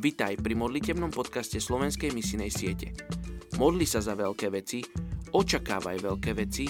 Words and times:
Vítaj 0.00 0.40
pri 0.40 0.56
modlitebnom 0.56 1.12
podcaste 1.12 1.60
Slovenskej 1.60 2.16
misinej 2.16 2.48
siete. 2.48 2.96
Modli 3.60 3.84
sa 3.84 4.00
za 4.00 4.16
veľké 4.16 4.48
veci, 4.48 4.80
očakávaj 5.28 6.00
veľké 6.00 6.32
veci, 6.40 6.64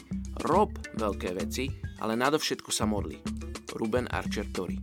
rob 0.50 0.74
veľké 0.98 1.38
veci, 1.38 1.70
ale 2.02 2.18
nadovšetko 2.18 2.74
sa 2.74 2.90
modli. 2.90 3.22
Ruben 3.78 4.10
Archer 4.10 4.50
Tori 4.50 4.74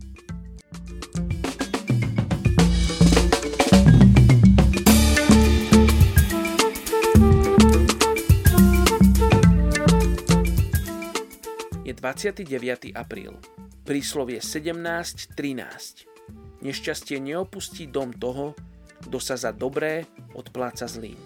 Je 11.84 11.92
29. 11.92 12.96
apríl. 12.96 13.36
Príslovie 13.84 14.40
17.13. 14.40 16.17
Nešťastie 16.58 17.22
neopustí 17.22 17.86
dom 17.86 18.10
toho, 18.10 18.58
kto 19.06 19.22
sa 19.22 19.38
za 19.38 19.54
dobré 19.54 20.10
odpláca 20.34 20.90
zlým. 20.90 21.18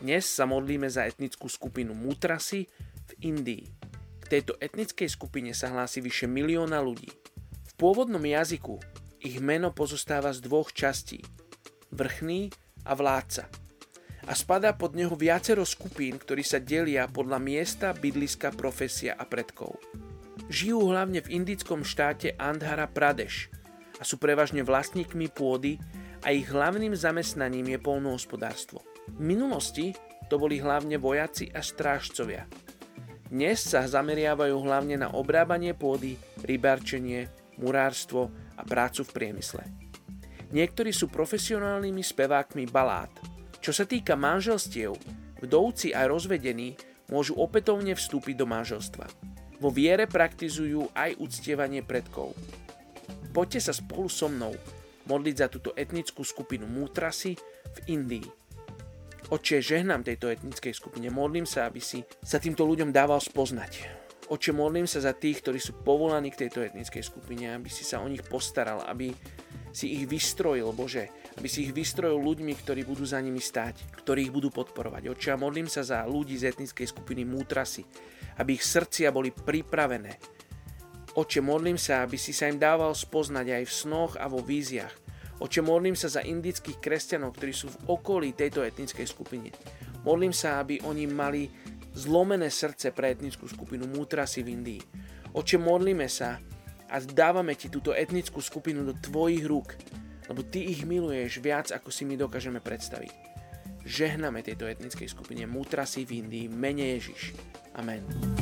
Dnes 0.00 0.24
sa 0.24 0.48
modlíme 0.48 0.88
za 0.88 1.04
etnickú 1.04 1.44
skupinu 1.44 1.92
Mutrasi 1.92 2.64
v 3.04 3.12
Indii. 3.20 3.68
K 4.24 4.24
tejto 4.32 4.56
etnickej 4.56 5.12
skupine 5.12 5.52
sa 5.52 5.68
hlási 5.68 6.00
vyše 6.00 6.24
milióna 6.24 6.80
ľudí. 6.80 7.12
V 7.68 7.72
pôvodnom 7.76 8.24
jazyku 8.24 8.80
ich 9.20 9.36
meno 9.44 9.76
pozostáva 9.76 10.32
z 10.32 10.40
dvoch 10.40 10.72
častí. 10.72 11.20
Vrchný 11.92 12.48
a 12.88 12.96
vládca. 12.96 13.44
A 14.24 14.32
spadá 14.32 14.72
pod 14.72 14.96
neho 14.96 15.12
viacero 15.12 15.68
skupín, 15.68 16.16
ktorí 16.16 16.40
sa 16.40 16.56
delia 16.56 17.04
podľa 17.04 17.36
miesta, 17.36 17.92
bydliska, 17.92 18.56
profesia 18.56 19.20
a 19.20 19.28
predkov. 19.28 19.76
Žijú 20.50 20.90
hlavne 20.90 21.22
v 21.22 21.30
indickom 21.30 21.86
štáte 21.86 22.34
Andhara 22.34 22.90
Pradesh 22.90 23.54
a 23.96 24.02
sú 24.02 24.18
prevažne 24.18 24.66
vlastníkmi 24.66 25.30
pôdy 25.30 25.78
a 26.26 26.34
ich 26.34 26.50
hlavným 26.50 26.90
zamestnaním 26.90 27.70
je 27.70 27.78
polnohospodárstvo. 27.78 28.82
V 29.14 29.20
minulosti 29.22 29.94
to 30.26 30.42
boli 30.42 30.58
hlavne 30.58 30.98
vojaci 30.98 31.54
a 31.54 31.62
strážcovia. 31.62 32.50
Dnes 33.30 33.62
sa 33.62 33.86
zameriavajú 33.86 34.58
hlavne 34.66 34.98
na 34.98 35.14
obrábanie 35.14 35.70
pôdy, 35.70 36.18
rybarčenie, 36.42 37.30
murárstvo 37.62 38.34
a 38.58 38.66
prácu 38.66 39.06
v 39.06 39.14
priemysle. 39.14 39.62
Niektorí 40.50 40.90
sú 40.90 41.06
profesionálnymi 41.14 42.02
spevákmi 42.02 42.66
balád. 42.66 43.14
Čo 43.62 43.70
sa 43.70 43.86
týka 43.86 44.18
manželstiev, 44.18 44.98
vdovci 45.38 45.94
a 45.94 46.10
rozvedení 46.10 46.74
môžu 47.06 47.38
opätovne 47.38 47.94
vstúpiť 47.94 48.34
do 48.34 48.50
manželstva. 48.50 49.06
Vo 49.60 49.68
viere 49.68 50.08
praktizujú 50.08 50.88
aj 50.96 51.20
uctievanie 51.20 51.84
predkov. 51.84 52.32
Poďte 53.30 53.70
sa 53.70 53.72
spolu 53.76 54.08
so 54.08 54.26
mnou 54.26 54.56
modliť 55.04 55.36
za 55.36 55.46
túto 55.52 55.70
etnickú 55.76 56.24
skupinu 56.24 56.64
Mutrasi 56.64 57.36
v 57.70 57.78
Indii. 57.92 58.26
Oče, 59.30 59.62
žehnám 59.62 60.02
tejto 60.02 60.26
etnickej 60.26 60.74
skupine, 60.74 61.06
modlím 61.12 61.46
sa, 61.46 61.70
aby 61.70 61.78
si 61.78 62.02
sa 62.24 62.42
týmto 62.42 62.66
ľuďom 62.66 62.90
dával 62.90 63.22
spoznať. 63.22 64.00
Oče, 64.26 64.50
modlím 64.50 64.90
sa 64.90 65.02
za 65.02 65.14
tých, 65.14 65.42
ktorí 65.42 65.62
sú 65.62 65.82
povolaní 65.86 66.34
k 66.34 66.46
tejto 66.46 66.66
etnickej 66.66 67.02
skupine, 67.02 67.54
aby 67.54 67.70
si 67.70 67.86
sa 67.86 68.02
o 68.02 68.10
nich 68.10 68.22
postaral, 68.26 68.82
aby 68.86 69.14
si 69.70 69.94
ich 69.94 70.06
vystrojil, 70.10 70.70
Bože, 70.74 71.10
aby 71.38 71.46
si 71.46 71.66
ich 71.66 71.74
vystrojil 71.74 72.18
ľuďmi, 72.18 72.52
ktorí 72.58 72.82
budú 72.82 73.06
za 73.06 73.22
nimi 73.22 73.38
stáť, 73.38 74.02
ktorí 74.02 74.30
ich 74.30 74.34
budú 74.34 74.50
podporovať. 74.50 75.10
Oče, 75.14 75.30
a 75.34 75.38
modlím 75.38 75.70
sa 75.70 75.86
za 75.86 76.02
ľudí 76.06 76.34
z 76.34 76.50
etnickej 76.50 76.86
skupiny 76.90 77.22
Mutrasi, 77.22 77.86
aby 78.40 78.56
ich 78.56 78.64
srdcia 78.64 79.12
boli 79.12 79.28
pripravené. 79.28 80.16
Oče, 81.12 81.44
modlím 81.44 81.76
sa, 81.76 82.06
aby 82.06 82.16
si 82.16 82.32
sa 82.32 82.48
im 82.48 82.56
dával 82.56 82.96
spoznať 82.96 83.46
aj 83.60 83.64
v 83.68 83.76
snoch 83.76 84.12
a 84.16 84.24
vo 84.24 84.40
víziach. 84.40 84.94
Oče, 85.44 85.60
modlím 85.60 85.92
sa 85.92 86.08
za 86.08 86.24
indických 86.24 86.80
kresťanov, 86.80 87.36
ktorí 87.36 87.52
sú 87.52 87.68
v 87.68 87.92
okolí 87.92 88.32
tejto 88.32 88.64
etnickej 88.64 89.04
skupiny. 89.04 89.52
Modlím 90.06 90.32
sa, 90.32 90.64
aby 90.64 90.80
oni 90.88 91.04
mali 91.04 91.52
zlomené 91.92 92.48
srdce 92.48 92.94
pre 92.96 93.12
etnickú 93.12 93.44
skupinu 93.50 93.84
Mutrasi 93.90 94.40
v 94.40 94.52
Indii. 94.56 94.82
Oče, 95.36 95.60
modlíme 95.60 96.06
sa 96.08 96.40
a 96.90 96.96
dávame 97.02 97.54
ti 97.54 97.70
túto 97.70 97.94
etnickú 97.94 98.38
skupinu 98.42 98.86
do 98.86 98.94
tvojich 98.98 99.44
rúk, 99.46 99.78
lebo 100.30 100.46
ty 100.46 100.70
ich 100.70 100.86
miluješ 100.86 101.42
viac, 101.42 101.74
ako 101.74 101.90
si 101.90 102.06
my 102.06 102.14
dokážeme 102.14 102.62
predstaviť. 102.62 103.29
Žehname 103.84 104.42
tejto 104.42 104.66
etnickej 104.66 105.08
skupine 105.08 105.44
Mutrasi 105.44 106.04
v 106.04 106.24
Indii, 106.24 106.46
mene 106.48 106.96
Ježiš. 106.96 107.32
Amen. 107.76 108.39